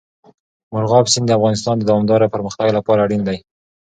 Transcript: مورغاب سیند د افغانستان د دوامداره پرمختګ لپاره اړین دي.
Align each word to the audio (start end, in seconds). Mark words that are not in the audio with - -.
مورغاب 0.71 1.05
سیند 1.13 1.27
د 1.27 1.31
افغانستان 1.39 1.75
د 1.77 1.83
دوامداره 1.89 2.31
پرمختګ 2.33 2.67
لپاره 2.77 3.03
اړین 3.05 3.21
دي. 3.27 3.37